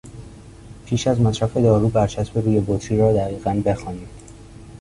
پیش 0.85 1.07
از 1.07 1.21
مصرف 1.21 1.57
دارو 1.57 1.89
برچسب 1.89 2.37
روی 2.37 2.59
بطری 2.67 2.97
را 2.97 3.13
دقیقا 3.13 3.61
بخوانید. 3.65 4.07